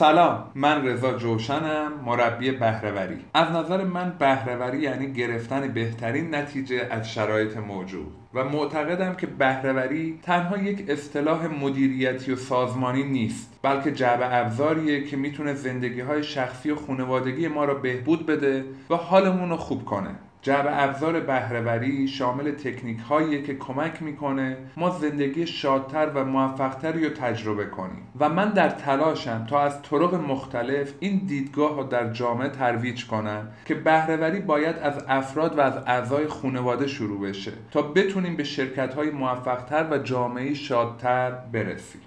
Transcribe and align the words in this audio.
سلام 0.00 0.44
من 0.54 0.86
رضا 0.86 1.12
جوشنم 1.12 1.92
مربی 2.06 2.50
بهرهوری. 2.50 3.18
از 3.34 3.50
نظر 3.50 3.84
من 3.84 4.16
بهرهوری 4.18 4.78
یعنی 4.78 5.12
گرفتن 5.12 5.68
بهترین 5.68 6.34
نتیجه 6.34 6.88
از 6.90 7.12
شرایط 7.12 7.56
موجود. 7.56 8.12
و 8.34 8.44
معتقدم 8.44 9.14
که 9.14 9.26
بهرهوری 9.26 10.18
تنها 10.22 10.58
یک 10.58 10.90
اصطلاح 10.90 11.46
مدیریتی 11.46 12.32
و 12.32 12.36
سازمانی 12.36 13.02
نیست 13.02 13.58
بلکه 13.62 13.92
جعبه 13.92 14.34
ابزاریه 14.34 15.04
که 15.04 15.16
می‌تونه 15.16 15.54
زندگی 15.54 16.00
های 16.00 16.22
شخصی 16.22 16.70
و 16.70 16.76
خانوادگی 16.76 17.48
ما 17.48 17.64
را 17.64 17.74
بهبود 17.74 18.26
بده 18.26 18.64
و 18.90 18.94
حالمون 18.94 19.50
رو 19.50 19.56
خوب 19.56 19.84
کنه. 19.84 20.10
جعبه 20.42 20.82
ابزار 20.82 21.20
بهرهوری 21.20 22.08
شامل 22.08 22.50
تکنیک 22.50 22.98
هایی 22.98 23.42
که 23.42 23.54
کمک 23.54 24.02
می‌کنه 24.02 24.56
ما 24.76 24.90
زندگی 24.90 25.46
شادتر 25.46 26.06
و 26.06 26.24
موفقتری 26.24 27.04
رو 27.04 27.10
تجربه 27.10 27.64
کنیم. 27.64 28.02
و 28.20 28.28
من 28.28 28.48
در 28.48 28.68
تلاشم 28.68 29.46
تا 29.50 29.60
از 29.60 29.82
طرق 29.82 30.14
مختلف 30.14 30.92
این 31.00 31.22
دیدگاه 31.26 31.76
رو 31.76 31.84
در 31.84 32.12
جامعه 32.12 32.48
ترویج 32.48 33.06
کنم 33.06 33.48
که 33.64 33.74
بهرهوری 33.74 34.40
باید 34.40 34.76
از 34.76 35.04
افراد 35.08 35.58
و 35.58 35.60
از 35.60 35.74
اعضای 35.86 36.26
خانواده 36.26 36.86
شروع 36.86 37.28
بشه 37.28 37.52
تا 37.70 37.82
بتونیم 37.82 38.36
به 38.36 38.44
شرکت 38.44 38.94
های 38.94 39.10
موفقتر 39.10 39.86
و 39.90 39.98
جامعه 39.98 40.54
شادتر 40.54 41.30
برسیم. 41.30 42.00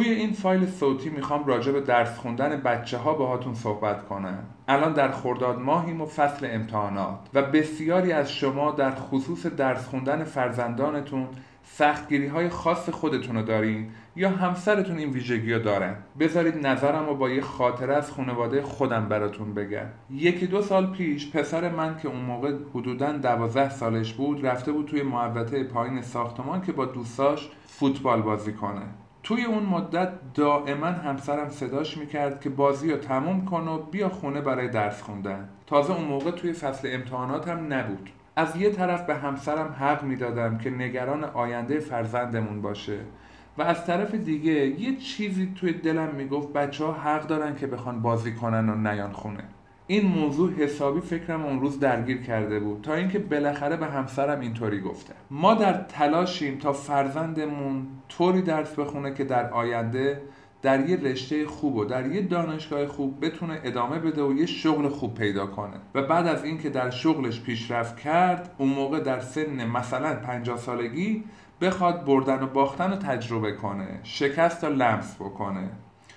توی 0.00 0.10
این 0.10 0.32
فایل 0.32 0.66
صوتی 0.66 1.10
می‌خوام 1.10 1.46
راجع 1.46 1.72
به 1.72 1.80
درس 1.80 2.18
خوندن 2.18 2.60
بچه 2.60 2.98
ها 2.98 3.14
باهاتون 3.14 3.54
صحبت 3.54 4.08
کنم. 4.08 4.38
الان 4.68 4.92
در 4.92 5.10
خرداد 5.10 5.58
ماهیم 5.58 6.00
و 6.00 6.06
فصل 6.06 6.48
امتحانات 6.50 7.18
و 7.34 7.42
بسیاری 7.42 8.12
از 8.12 8.32
شما 8.32 8.70
در 8.70 8.94
خصوص 8.94 9.46
درس 9.46 9.86
خوندن 9.86 10.24
فرزندانتون 10.24 11.26
سختگیری 11.64 12.26
های 12.26 12.48
خاص 12.48 12.90
خودتون 12.90 13.36
رو 13.36 13.42
دارین 13.42 13.90
یا 14.16 14.30
همسرتون 14.30 14.98
این 14.98 15.10
ویژگی 15.10 15.52
رو 15.52 15.62
دارن. 15.62 15.96
بذارید 16.20 16.66
نظرم 16.66 17.06
رو 17.06 17.14
با 17.14 17.30
یه 17.30 17.40
خاطره 17.40 17.94
از 17.94 18.10
خانواده 18.10 18.62
خودم 18.62 19.08
براتون 19.08 19.54
بگم. 19.54 19.86
یکی 20.10 20.46
دو 20.46 20.62
سال 20.62 20.86
پیش 20.86 21.30
پسر 21.30 21.70
من 21.70 21.96
که 21.98 22.08
اون 22.08 22.20
موقع 22.20 22.54
حدودا 22.74 23.12
دوازده 23.12 23.70
سالش 23.70 24.12
بود 24.12 24.46
رفته 24.46 24.72
بود 24.72 24.86
توی 24.86 25.02
محوطه 25.02 25.64
پایین 25.64 26.02
ساختمان 26.02 26.62
که 26.62 26.72
با 26.72 26.84
دوستاش 26.84 27.50
فوتبال 27.66 28.22
بازی 28.22 28.52
کنه. 28.52 28.82
توی 29.30 29.44
اون 29.44 29.62
مدت 29.62 30.08
دائما 30.34 30.86
همسرم 30.86 31.48
صداش 31.48 31.98
می‌کرد 31.98 32.40
که 32.40 32.50
بازی 32.50 32.90
رو 32.90 32.96
تموم 32.96 33.44
کن 33.44 33.68
و 33.68 33.78
بیا 33.78 34.08
خونه 34.08 34.40
برای 34.40 34.68
درس 34.68 35.02
خوندن. 35.02 35.48
تازه 35.66 35.96
اون 35.96 36.04
موقع 36.04 36.30
توی 36.30 36.52
فصل 36.52 36.88
امتحانات 36.92 37.48
هم 37.48 37.72
نبود. 37.72 38.10
از 38.36 38.56
یه 38.56 38.70
طرف 38.70 39.02
به 39.02 39.14
همسرم 39.14 39.76
حق 39.80 40.02
می‌دادم 40.02 40.58
که 40.58 40.70
نگران 40.70 41.24
آینده 41.24 41.78
فرزندمون 41.78 42.62
باشه 42.62 42.98
و 43.58 43.62
از 43.62 43.86
طرف 43.86 44.14
دیگه 44.14 44.52
یه 44.52 44.96
چیزی 44.96 45.52
توی 45.56 45.72
دلم 45.72 46.14
می‌گفت 46.14 46.52
بچه 46.52 46.84
ها 46.84 46.92
حق 46.92 47.26
دارن 47.26 47.56
که 47.56 47.66
بخوان 47.66 48.02
بازی 48.02 48.34
کنن 48.34 48.68
و 48.68 48.74
نیان 48.74 49.12
خونه. 49.12 49.44
این 49.90 50.06
موضوع 50.06 50.52
حسابی 50.52 51.00
فکرم 51.00 51.44
اون 51.44 51.60
روز 51.60 51.80
درگیر 51.80 52.22
کرده 52.22 52.60
بود. 52.60 52.82
تا 52.82 52.94
اینکه 52.94 53.18
بالاخره 53.18 53.76
به 53.76 53.86
همسرم 53.86 54.40
اینطوری 54.40 54.80
گفته. 54.80 55.14
ما 55.30 55.54
در 55.54 55.72
تلاشیم 55.72 56.58
تا 56.58 56.72
فرزندمون 56.72 57.86
طوری 58.08 58.42
درس 58.42 58.74
بخونه 58.74 59.14
که 59.14 59.24
در 59.24 59.50
آینده 59.50 60.22
در 60.62 60.88
یه 60.88 60.96
رشته 60.96 61.46
خوب 61.46 61.76
و 61.76 61.84
در 61.84 62.06
یه 62.06 62.22
دانشگاه 62.22 62.86
خوب 62.86 63.24
بتونه 63.24 63.60
ادامه 63.64 63.98
بده 63.98 64.22
و 64.22 64.32
یه 64.32 64.46
شغل 64.46 64.88
خوب 64.88 65.14
پیدا 65.14 65.46
کنه. 65.46 65.76
و 65.94 66.02
بعد 66.02 66.26
از 66.26 66.44
اینکه 66.44 66.70
در 66.70 66.90
شغلش 66.90 67.40
پیشرفت 67.40 67.96
کرد 67.96 68.54
اون 68.58 68.68
موقع 68.68 69.00
در 69.00 69.20
سن 69.20 69.66
مثلا 69.66 70.14
50 70.14 70.56
سالگی 70.56 71.24
بخواد 71.60 72.04
بردن 72.04 72.42
و 72.42 72.46
باختن 72.46 72.90
رو 72.90 72.96
تجربه 72.96 73.52
کنه 73.52 74.00
شکست 74.02 74.64
رو 74.64 74.72
لمس 74.72 75.16
بکنه. 75.16 75.68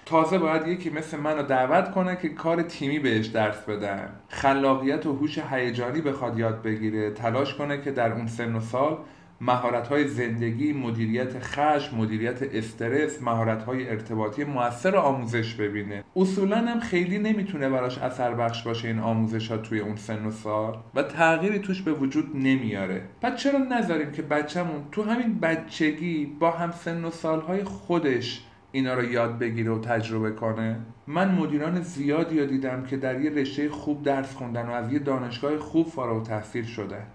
تازه 0.06 0.38
باید 0.38 0.68
یکی 0.68 0.90
مثل 0.90 1.20
من 1.20 1.38
رو 1.38 1.44
دعوت 1.44 1.92
کنه 1.92 2.16
که 2.16 2.30
کار 2.30 2.62
تیمی 2.62 3.00
بهش 3.00 3.26
درس 3.26 3.62
بدم 3.62 4.10
خلاقیت 4.30 5.06
و 5.06 5.14
هوش 5.14 5.40
هیجانی 5.52 6.02
بخواد 6.02 6.38
یاد 6.38 6.62
بگیره 6.62 7.12
تلاش 7.12 7.54
کنه 7.54 7.82
که 7.82 7.92
در 7.92 8.12
اون 8.12 8.28
سن 8.28 8.56
و 8.56 8.60
سال 8.60 8.98
مهارت 9.42 10.08
زندگی، 10.08 10.74
مدیریت 10.74 11.40
خشم، 11.40 11.98
مدیریت 11.98 12.44
استرس، 12.54 13.22
مهارت 13.22 13.70
ارتباطی 13.70 14.44
موثر 14.44 14.96
آموزش 14.96 15.54
ببینه. 15.54 16.04
اصولا 16.16 16.58
هم 16.58 16.80
خیلی 16.80 17.20
نمی‌تونه 17.20 17.70
براش 17.70 17.98
اثر 17.98 18.34
بخش 18.34 18.64
باشه 18.64 18.88
این 18.88 19.00
آموزش 19.00 19.52
ها 19.52 19.58
توی 19.58 19.80
اون 19.80 19.96
سن 19.96 20.26
و 20.26 20.32
سال 20.32 20.78
و 20.96 21.04
تغییری 21.04 21.60
توش 21.60 21.82
به 21.82 21.94
وجود 21.94 22.32
نمیاره. 22.36 23.02
پس 23.22 23.36
چرا 23.36 23.60
نذاریم 23.60 24.12
که 24.12 24.22
بچهمون 24.22 24.84
تو 24.92 25.04
همین 25.04 25.40
بچگی 25.40 26.26
با 26.40 26.52
هم 26.52 26.72
سن 26.72 27.06
و 27.06 27.12
سالهای 27.12 27.64
خودش 27.64 28.42
اینا 28.76 28.94
رو 28.94 29.04
یاد 29.04 29.40
بگیره 29.40 29.72
و 29.72 29.80
تجربه 29.80 30.32
کنه. 30.32 30.80
من 31.08 31.36
مدیران 31.36 31.82
زیادی 31.82 32.40
رو 32.40 32.46
دیدم 32.46 32.84
که 32.84 32.98
در 32.98 33.22
یه 33.22 33.30
رشته 33.30 33.70
خوب 33.70 34.04
درس 34.04 34.36
خوندن 34.36 34.66
و 34.66 34.72
از 34.72 34.94
یه 34.94 35.00
دانشگاه 35.00 35.58
خوب 35.58 35.88
فارغ 35.88 36.24
تحصیل 36.24 36.64
شدن. 36.66 37.06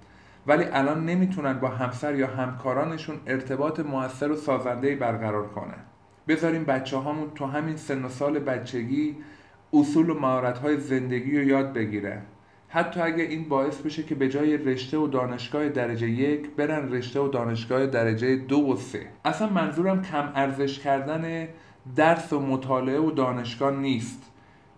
ولی 0.47 0.65
الان 0.65 1.07
نمی‌تونن 1.07 1.53
با 1.53 1.69
همسر 1.69 2.15
یا 2.15 2.27
همکارانشون 2.27 3.17
ارتباط 3.27 3.81
موثر 3.81 4.31
و 4.31 4.37
سازندهی 4.37 4.95
برقرار 4.95 5.49
کنن. 5.49 5.79
بذاریم 6.29 6.65
بچه 6.65 6.97
هامون 6.97 7.31
تو 7.35 7.47
همین 7.47 7.77
سن 7.77 8.05
و 8.05 8.09
سال 8.09 8.39
بچگی 8.39 9.17
اصول 9.73 10.11
و 10.11 10.15
مهارت 10.15 10.59
های 10.59 10.81
زندگی 10.81 11.39
رو 11.39 11.45
یاد 11.45 11.73
بگیرن. 11.73 12.23
حتی 12.71 13.01
اگه 13.01 13.23
این 13.23 13.49
باعث 13.49 13.81
بشه 13.81 14.03
که 14.03 14.15
به 14.15 14.29
جای 14.29 14.57
رشته 14.57 14.99
و 14.99 15.07
دانشگاه 15.07 15.69
درجه 15.69 16.11
یک 16.11 16.51
برن 16.51 16.93
رشته 16.93 17.21
و 17.21 17.29
دانشگاه 17.29 17.87
درجه 17.87 18.37
دو 18.37 18.73
و 18.73 18.77
سه. 18.77 19.07
اصلا 19.25 19.49
منظورم 19.49 20.03
کم 20.03 20.33
ارزش 20.35 20.79
کردن 20.79 21.49
درس 21.97 22.33
و 22.33 22.41
مطالعه 22.41 22.99
و 22.99 23.11
دانشگاه 23.11 23.77
نیست. 23.77 24.23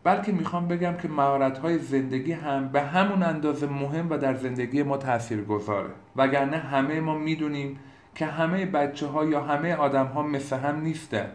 بلکه 0.05 0.33
می‌خوام 0.33 0.69
بگم 0.69 0.97
که 1.03 1.09
مهارت 1.09 1.59
های 1.59 1.78
زندگی 1.78 2.33
هم 2.33 2.69
به 2.69 2.81
همون 2.81 3.23
اندازه 3.23 3.67
مهم 3.67 4.11
و 4.11 4.19
در 4.19 4.34
زندگی 4.34 4.83
ما 4.83 4.97
تاثیر 4.97 5.45
گذاره 5.45 5.91
وگرنه 6.17 6.57
همه 6.57 7.01
ما 7.01 7.19
می‌دونیم 7.19 7.78
که 8.15 8.27
همه 8.27 8.67
بچه 8.67 9.07
ها 9.07 9.25
یا 9.25 9.41
همه 9.41 9.75
آدم 9.75 10.07
ها 10.07 10.22
مثل 10.22 10.57
هم 10.57 10.81
نیستن. 10.81 11.27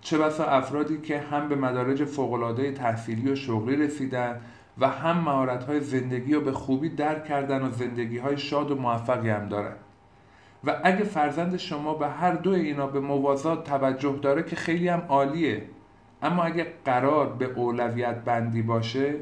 چه 0.00 0.18
بسا 0.18 0.44
افرادی 0.44 1.00
که 1.00 1.18
هم 1.18 1.48
به 1.48 1.56
مدارج 1.56 2.04
فوقالعاده 2.04 2.72
تحصیلی 2.72 3.32
و 3.32 3.34
شغلی 3.34 3.76
رسیدن 3.76 4.40
و 4.78 4.88
هم 4.88 5.18
مهارت 5.18 5.64
های 5.64 5.80
زندگی 5.80 6.34
رو 6.34 6.40
به 6.40 6.52
خوبی 6.52 6.88
درک 6.88 7.24
کردن 7.24 7.62
و 7.62 7.70
زندگی 7.70 8.18
های 8.18 8.38
شاد 8.38 8.70
و 8.70 8.74
موفقی 8.74 9.30
هم 9.30 9.48
دارن. 9.48 9.76
و 10.64 10.80
اگه 10.84 11.04
فرزند 11.04 11.56
شما 11.56 11.94
به 11.94 12.08
هر 12.08 12.32
دو 12.32 12.50
اینا 12.50 12.86
به 12.86 13.00
موازات 13.00 13.64
توجه 13.64 14.18
داره 14.22 14.42
که 14.42 14.56
خیلی 14.56 14.88
هم 14.88 15.02
عالیه 15.08 15.62
اما 16.22 16.42
اگه 16.42 16.66
قرار 16.84 17.26
به 17.32 17.44
اولویت 17.44 18.14
بندی 18.14 18.62
باشه 18.62 19.14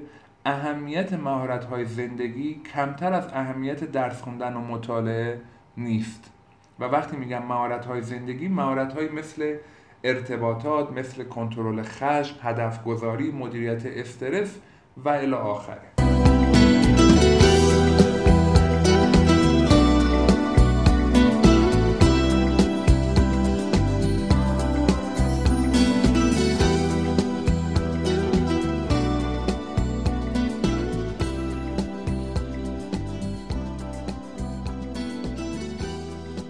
اهمیت 0.46 1.12
مهارت 1.12 1.64
های 1.64 1.84
زندگی 1.84 2.54
کمتر 2.74 3.12
از 3.12 3.28
اهمیت 3.32 3.84
درس 3.84 4.22
خوندن 4.22 4.54
و 4.54 4.60
مطالعه 4.60 5.40
نیست. 5.76 6.30
و 6.80 6.84
وقتی 6.84 7.16
میگم 7.16 7.42
مهارت 7.46 7.86
های 7.86 8.02
زندگی 8.02 8.48
مهارت 8.48 8.92
های 8.92 9.08
مثل 9.08 9.56
ارتباطات 10.04 10.92
مثل 10.92 11.24
کنترل 11.24 11.82
خشم 11.82 12.36
هدف 12.42 12.84
گذاری 12.84 13.30
مدیریت 13.30 13.86
استرس 13.86 14.58
و 14.96 15.08
الی 15.08 15.32
آخره. 15.32 15.92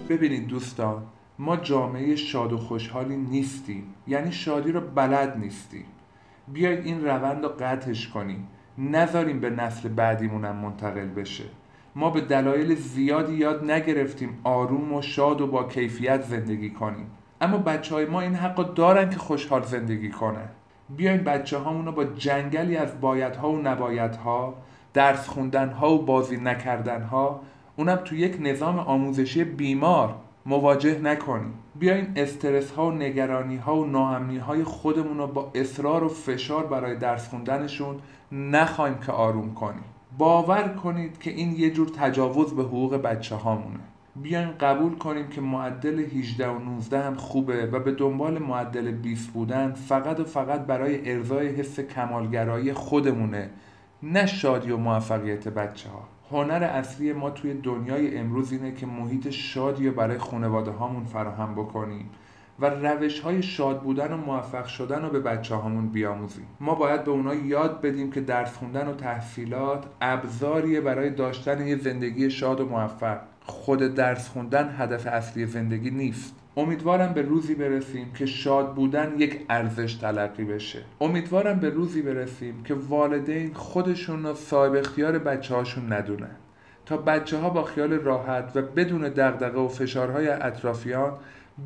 ببینید 0.09 0.47
دوستان 0.47 1.03
ما 1.39 1.57
جامعه 1.57 2.15
شاد 2.15 2.53
و 2.53 2.57
خوشحالی 2.57 3.17
نیستیم. 3.17 3.83
یعنی 4.07 4.31
شادی 4.31 4.71
رو 4.71 4.81
بلد 4.81 5.37
نیستیم. 5.37 5.85
بیایید 6.47 6.85
این 6.85 7.05
روند 7.05 7.43
رو 7.43 7.49
قطعش 7.59 8.07
کنیم. 8.07 8.47
نذاریم 8.77 9.39
به 9.39 9.49
نسل 9.49 9.89
بعدیمونم 9.89 10.55
منتقل 10.55 11.07
بشه. 11.07 11.43
ما 11.95 12.09
به 12.09 12.21
دلایل 12.21 12.75
زیادی 12.75 13.33
یاد 13.33 13.71
نگرفتیم 13.71 14.39
آروم 14.43 14.93
و 14.93 15.01
شاد 15.01 15.41
و 15.41 15.47
با 15.47 15.63
کیفیت 15.63 16.21
زندگی 16.21 16.69
کنیم. 16.69 17.07
اما 17.41 17.57
بچه 17.57 17.95
های 17.95 18.05
ما 18.05 18.21
این 18.21 18.35
حق 18.35 18.73
دارن 18.73 19.09
که 19.09 19.17
خوشحال 19.17 19.63
زندگی 19.63 20.09
کنن. 20.09 20.49
بیاین 20.89 21.23
بچه 21.23 21.57
هامون 21.57 21.91
با 21.91 22.03
جنگلی 22.03 22.77
از 22.77 23.01
بایدها 23.01 23.51
و 23.51 23.61
نبایدها 23.61 24.53
درس 24.93 25.27
خوندن 25.27 25.69
ها 25.69 25.93
و 25.93 26.05
بازی 26.05 26.37
نکردن 26.37 27.01
ها 27.01 27.41
اونم 27.75 27.95
تو 27.95 28.15
یک 28.15 28.37
نظام 28.39 28.79
آموزشی 28.79 29.43
بیمار 29.43 30.15
مواجه 30.45 30.99
نکنیم 30.99 31.53
بیاین 31.75 32.07
استرس 32.15 32.71
ها 32.71 32.87
و 32.87 32.91
نگرانی 32.91 33.57
ها 33.57 33.75
و 33.75 33.85
ناامنی 33.85 34.37
های 34.37 34.63
خودمون 34.63 35.17
رو 35.17 35.27
با 35.27 35.51
اصرار 35.55 36.03
و 36.03 36.09
فشار 36.09 36.67
برای 36.67 36.95
درس 36.95 37.27
خوندنشون 37.27 37.99
نخواهیم 38.31 38.97
که 38.97 39.11
آروم 39.11 39.53
کنیم 39.53 39.83
باور 40.17 40.67
کنید 40.67 41.19
که 41.19 41.31
این 41.31 41.51
یه 41.51 41.69
جور 41.69 41.87
تجاوز 41.87 42.55
به 42.55 42.63
حقوق 42.63 42.95
بچه 42.95 43.35
هامونه 43.35 43.79
بیاین 44.15 44.51
قبول 44.59 44.95
کنیم 44.95 45.27
که 45.27 45.41
معدل 45.41 45.99
18 45.99 46.47
و 46.47 46.59
19 46.59 47.03
هم 47.03 47.15
خوبه 47.15 47.65
و 47.65 47.79
به 47.79 47.91
دنبال 47.91 48.39
معدل 48.39 48.91
20 48.91 49.29
بودن 49.29 49.71
فقط 49.73 50.19
و 50.19 50.23
فقط 50.23 50.61
برای 50.61 51.11
ارزای 51.11 51.47
حس 51.47 51.79
کمالگرایی 51.79 52.73
خودمونه 52.73 53.49
نه 54.03 54.25
شادی 54.25 54.71
و 54.71 54.77
موفقیت 54.77 55.47
بچه 55.47 55.89
ها 55.89 56.12
هنر 56.31 56.63
اصلی 56.63 57.13
ما 57.13 57.29
توی 57.29 57.53
دنیای 57.53 58.17
امروز 58.17 58.51
اینه 58.51 58.71
که 58.71 58.85
محیط 58.85 59.29
شادی 59.29 59.89
برای 59.89 60.17
خانواده 60.17 60.71
هامون 60.71 61.03
فراهم 61.03 61.55
بکنیم 61.55 62.09
و 62.59 62.65
روش 62.65 63.19
های 63.19 63.43
شاد 63.43 63.81
بودن 63.81 64.13
و 64.13 64.17
موفق 64.17 64.65
شدن 64.65 65.01
رو 65.01 65.09
به 65.09 65.19
بچه 65.19 65.55
هامون 65.55 65.87
بیاموزیم. 65.87 66.47
ما 66.59 66.75
باید 66.75 67.03
به 67.03 67.11
اونا 67.11 67.33
یاد 67.35 67.81
بدیم 67.81 68.11
که 68.11 68.21
درس 68.21 68.57
خوندن 68.57 68.87
و 68.87 68.93
تحصیلات 68.93 69.85
ابزاریه 70.01 70.81
برای 70.81 71.09
داشتن 71.09 71.67
یه 71.67 71.77
زندگی 71.77 72.29
شاد 72.29 72.61
و 72.61 72.65
موفق. 72.65 73.19
خود 73.45 73.79
درس 73.79 74.29
خوندن 74.29 74.75
هدف 74.77 75.07
اصلی 75.07 75.45
زندگی 75.45 75.91
نیست. 75.91 76.42
امیدوارم 76.57 77.13
به 77.13 77.21
روزی 77.21 77.55
برسیم 77.55 78.11
که 78.13 78.25
شاد 78.25 78.73
بودن 78.73 79.13
یک 79.17 79.45
ارزش 79.49 79.93
تلقی 79.93 80.43
بشه. 80.43 80.79
امیدوارم 81.01 81.59
به 81.59 81.69
روزی 81.69 82.01
برسیم 82.01 82.63
که 82.63 82.73
والدین 82.73 83.53
خودشون 83.53 84.23
رو 84.23 84.33
صاحب 84.33 84.75
اختیار 84.75 85.19
بچه 85.19 85.55
هاشون 85.55 85.93
ندونن. 85.93 86.35
تا 86.85 86.97
بچه 86.97 87.37
ها 87.37 87.49
با 87.49 87.63
خیال 87.63 87.93
راحت 87.93 88.51
و 88.55 88.61
بدون 88.61 89.01
دغدغه 89.01 89.59
و 89.59 89.67
فشارهای 89.67 90.27
اطرافیان 90.27 91.13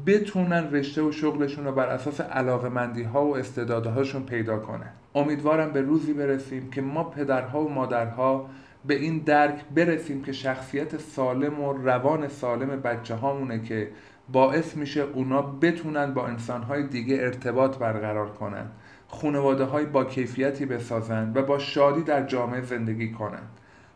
بتونن 0.06 0.72
رشته 0.72 1.01
و 1.01 1.12
شغلشون 1.12 1.66
رو 1.66 1.72
بر 1.72 1.88
اساس 1.88 2.22
علاقمندی 2.22 3.04
ها 3.04 3.25
و 3.25 3.38
استعدادهاشون 3.38 4.24
پیدا 4.24 4.60
کنن. 4.60 4.89
امیدوارم 5.16 5.72
به 5.72 5.81
روزی 5.81 6.13
برسیم 6.13 6.69
که 6.69 6.81
ما 6.81 7.04
پدرها 7.04 7.66
و 7.66 7.69
مادرها 7.69 8.50
به 8.86 8.95
این 8.95 9.19
درک 9.19 9.66
برسیم 9.75 10.24
که 10.24 10.31
شخصیت 10.31 10.98
سالم 10.98 11.60
و 11.60 11.74
روان 11.74 12.28
سالم 12.28 12.81
بچه 12.81 13.16
هامونه 13.16 13.62
که 13.62 13.89
باعث 14.31 14.75
میشه 14.75 15.01
اونا 15.01 15.41
بتونن 15.41 16.13
با 16.13 16.27
انسانهای 16.27 16.88
دیگه 16.88 17.15
ارتباط 17.15 17.77
برقرار 17.77 18.29
کنن 18.29 18.65
خانواده 19.07 19.63
های 19.63 19.85
با 19.85 20.06
کیفیتی 20.06 20.65
بسازن 20.65 21.31
و 21.35 21.41
با 21.41 21.59
شادی 21.59 22.01
در 22.01 22.25
جامعه 22.25 22.62
زندگی 22.62 23.12
کنن. 23.12 23.44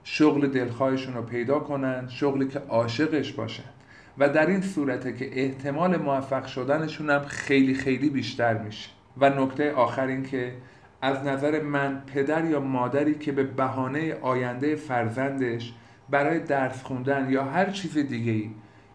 شغل 0.03 0.47
دلخواهشون 0.47 1.13
رو 1.13 1.21
پیدا 1.21 1.59
کنن 1.59 2.07
شغلی 2.07 2.47
که 2.47 2.59
عاشقش 2.59 3.33
باشن. 3.33 3.69
و 4.17 4.29
در 4.29 4.45
این 4.47 4.61
صورته 4.61 5.13
که 5.13 5.41
احتمال 5.41 5.97
موفق 5.97 6.45
شدنشون 6.45 7.09
هم 7.09 7.25
خیلی 7.25 7.73
خیلی 7.73 8.09
بیشتر 8.09 8.57
میشه. 8.57 8.89
و 9.17 9.29
نکته 9.29 9.71
آخر 9.71 10.07
این 10.07 10.23
که 10.23 10.53
از 11.01 11.23
نظر 11.23 11.61
من 11.61 12.03
پدر 12.13 12.45
یا 12.45 12.59
مادری 12.59 13.15
که 13.15 13.31
به 13.31 13.43
بهانه 13.43 14.13
آینده 14.21 14.75
فرزندش 14.75 15.73
برای 16.09 16.39
درس 16.39 16.83
خوندن 16.83 17.29
یا 17.29 17.43
هر 17.43 17.69
چیز 17.69 17.97
دیگه 17.97 18.31
ای 18.31 18.49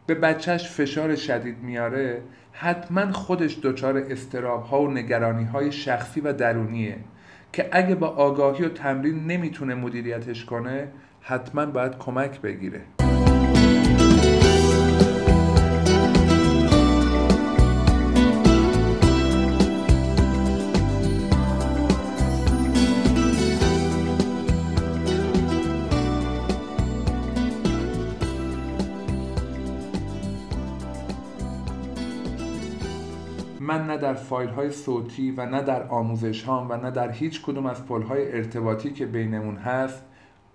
به 0.07 0.15
بچهش 0.15 0.69
فشار 0.69 1.17
شدید 1.17 1.63
میاره 1.63 2.23
حتما 2.53 3.13
خودش 3.13 3.59
دچار 3.63 3.97
استراب 3.97 4.63
ها 4.63 4.83
و 4.83 4.91
نگرانی 4.91 5.45
های 5.45 5.73
شخصی 5.73 6.21
و 6.21 6.33
درونیه 6.33 6.97
که 7.53 7.69
اگه 7.73 7.95
با 7.95 8.07
آگاهی 8.07 8.65
و 8.65 8.69
تمرین 8.69 9.27
نمی‌تونه 9.27 9.75
مدیریتش 9.75 10.45
کنه 10.45 10.89
حتما 11.21 11.67
باید 11.67 11.99
کمک 11.99 12.41
بگیره. 12.41 12.81
من 33.67 33.87
نه 33.87 33.97
در 33.97 34.15
فایل 34.15 34.49
های 34.49 34.71
صوتی 34.71 35.31
و 35.31 35.47
نه 35.47 35.63
در 35.63 35.83
آموزش 35.83 36.43
هام 36.43 36.71
و 36.71 36.77
نه 36.77 36.91
در 36.91 37.11
هیچ 37.11 37.43
کدوم 37.43 37.67
از 37.67 37.87
پل 37.87 38.03
های 38.03 38.33
ارتباطی 38.33 38.91
که 38.91 39.07
بینمون 39.07 39.57
هست 39.57 40.05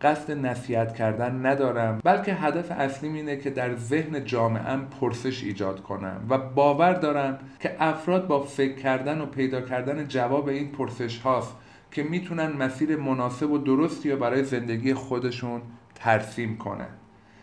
قصد 0.01 0.31
نصیحت 0.45 0.95
کردن 0.95 1.45
ندارم 1.45 1.99
بلکه 2.03 2.33
هدف 2.33 2.71
اصلی 2.71 3.09
اینه 3.09 3.37
که 3.37 3.49
در 3.49 3.75
ذهن 3.75 4.25
جامعهم 4.25 4.85
پرسش 5.01 5.43
ایجاد 5.43 5.83
کنم 5.83 6.25
و 6.29 6.37
باور 6.37 6.93
دارم 6.93 7.39
که 7.59 7.75
افراد 7.79 8.27
با 8.27 8.41
فکر 8.41 8.75
کردن 8.75 9.21
و 9.21 9.25
پیدا 9.25 9.61
کردن 9.61 10.07
جواب 10.07 10.47
این 10.47 10.71
پرسش 10.71 11.19
هاست 11.19 11.55
که 11.91 12.03
می‌تونن 12.03 12.51
مسیر 12.51 12.95
مناسب 12.95 13.51
و 13.51 13.57
درستی 13.57 14.11
رو 14.11 14.17
برای 14.17 14.43
زندگی 14.43 14.93
خودشون 14.93 15.61
ترسیم 15.95 16.57
کنن. 16.57 16.89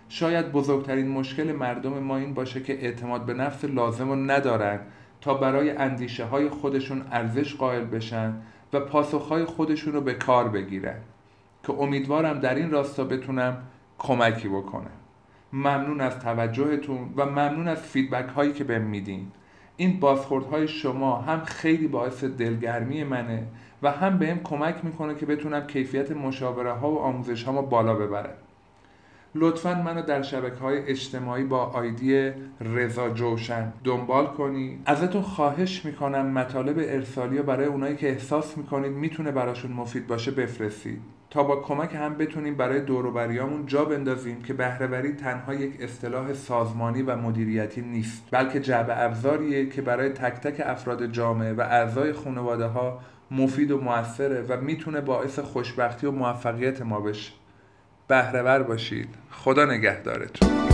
شاید 0.08 0.52
بزرگترین 0.52 1.08
مشکل 1.08 1.52
مردم 1.52 1.98
ما 1.98 2.16
این 2.16 2.34
باشه 2.34 2.62
که 2.62 2.84
اعتماد 2.84 3.26
به 3.26 3.34
نفس 3.34 3.64
لازم 3.64 4.08
رو 4.08 4.16
ندارن 4.16 4.80
تا 5.20 5.34
برای 5.34 5.70
اندیشه 5.70 6.24
های 6.24 6.48
خودشون 6.48 7.02
ارزش 7.12 7.54
قائل 7.54 7.84
بشن 7.84 8.34
و 8.72 8.80
پاسخهای 8.80 9.44
خودشون 9.44 9.92
رو 9.92 10.00
به 10.00 10.14
کار 10.14 10.48
بگیرن. 10.48 11.00
که 11.62 11.72
امیدوارم 11.72 12.40
در 12.40 12.54
این 12.54 12.70
راستا 12.70 13.04
بتونم 13.04 13.56
کمکی 13.98 14.48
بکنم. 14.48 14.90
ممنون 15.52 16.00
از 16.00 16.18
توجهتون 16.18 17.14
و 17.16 17.26
ممنون 17.26 17.68
از 17.68 17.78
فیدبک 17.78 18.28
هایی 18.28 18.52
که 18.52 18.64
بهم 18.64 18.82
میدین. 18.82 19.30
این 19.76 20.00
های 20.50 20.68
شما 20.68 21.16
هم 21.16 21.44
خیلی 21.44 21.88
باعث 21.88 22.24
دلگرمی 22.24 23.04
منه 23.04 23.46
و 23.82 23.90
هم 23.90 24.18
بهم 24.18 24.40
کمک 24.42 24.84
می‌کنه 24.84 25.14
که 25.14 25.26
بتونم 25.26 25.66
کیفیت 25.66 26.10
مشاوره 26.10 26.72
ها 26.72 26.90
و 26.90 26.98
آموزش 26.98 27.44
ها 27.44 27.62
بالا 27.62 27.94
ببرم. 27.94 28.34
لطفا 29.34 29.82
منو 29.82 30.02
در 30.02 30.22
شبکه 30.22 30.56
های 30.56 30.78
اجتماعی 30.78 31.44
با 31.44 31.64
آیدی 31.64 32.30
رضا 32.60 33.10
جوشن 33.10 33.72
دنبال 33.84 34.26
کنید. 34.26 34.80
ازتون 34.86 35.22
خواهش 35.22 35.84
می‌کنم 35.84 36.26
مطالب 36.26 36.78
ارسالی 36.78 37.42
برای 37.42 37.66
اونایی 37.66 37.96
که 37.96 38.08
احساس 38.08 38.58
می‌کنید 38.58 38.92
می‌تونه 38.92 39.30
براشون 39.30 39.72
مفید 39.72 40.06
باشه 40.06 40.30
بفرستید. 40.30 41.00
تا 41.30 41.42
با 41.42 41.56
کمک 41.56 41.94
هم 41.94 42.14
بتونیم 42.14 42.54
برای 42.54 42.80
دوروبریامون 42.80 43.66
جا 43.66 43.84
بندازیم 43.84 44.42
که 44.42 44.52
بهرهوری 44.52 45.12
تنها 45.12 45.54
یک 45.54 45.72
اصطلاح 45.80 46.32
سازمانی 46.32 47.02
و 47.02 47.16
مدیریتی 47.16 47.80
نیست 47.80 48.22
بلکه 48.30 48.60
جعبه 48.60 49.02
ابزاریه 49.02 49.68
که 49.68 49.82
برای 49.82 50.08
تک 50.08 50.32
تک 50.32 50.62
افراد 50.66 51.06
جامعه 51.06 51.52
و 51.52 51.60
اعضای 51.60 52.12
خانواده 52.12 52.66
ها 52.66 53.00
مفید 53.30 53.70
و 53.70 53.80
موثره 53.80 54.44
و 54.48 54.60
می‌تونه 54.60 55.00
باعث 55.00 55.38
خوشبختی 55.38 56.06
و 56.06 56.10
موفقیت 56.10 56.82
ما 56.82 57.00
بشه. 57.00 57.32
بهرهور 58.08 58.62
باشید. 58.62 59.08
خدا 59.30 59.64
نگهدارتون. 59.64 60.67